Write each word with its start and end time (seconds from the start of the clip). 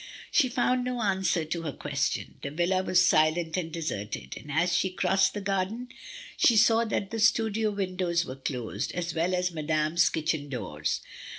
She 0.31 0.49
found 0.49 0.83
no 0.83 0.99
answer 0.99 1.45
to 1.45 1.61
her 1.61 1.71
question. 1.71 2.33
The 2.41 2.49
villa 2.49 2.81
was 2.81 3.05
silent 3.05 3.55
and 3.55 3.71
deserted, 3.71 4.33
and 4.35 4.51
as 4.51 4.75
she 4.75 4.89
crossed 4.89 5.35
the 5.35 5.41
garden 5.41 5.89
she 6.37 6.57
saw 6.57 6.85
that 6.85 7.11
the 7.11 7.19
studio 7.19 7.69
windows 7.69 8.25
were 8.25 8.35
closed, 8.37 8.91
as 8.93 9.13
well 9.13 9.35
as 9.35 9.51
Madame's 9.51 10.09
kitchen 10.09 10.49
doors. 10.49 11.01